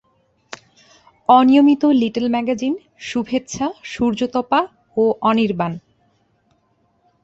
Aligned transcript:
অনিয়মিত 1.29 1.83
little 2.01 2.25
magazine 2.29 2.73
শুভেচ্ছা, 2.99 3.65
সূর্যতপা 3.83 4.59
ও 4.97 5.03
অনির্বাণ। 5.21 5.73